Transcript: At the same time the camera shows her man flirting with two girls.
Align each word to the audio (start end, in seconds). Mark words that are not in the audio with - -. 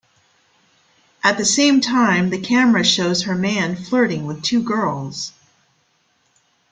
At 1.23 1.37
the 1.37 1.45
same 1.45 1.79
time 1.79 2.31
the 2.31 2.41
camera 2.41 2.83
shows 2.83 3.21
her 3.25 3.35
man 3.35 3.75
flirting 3.75 4.25
with 4.25 4.41
two 4.41 4.63
girls. 4.63 5.31